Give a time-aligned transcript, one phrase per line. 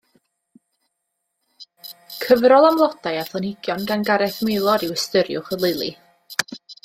[2.13, 5.91] Cyfrol am flodau a phlanhigion gan Gareth Maelor yw Ystyriwch y Lili.